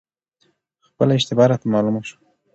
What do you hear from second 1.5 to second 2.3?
راته معلومه شوه،